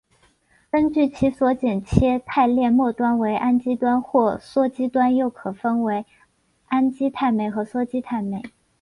[0.71, 6.07] 根据其所剪切肽链末端为氨基端或羧基端又可分为
[6.69, 8.41] 氨基肽酶和羧基肽酶。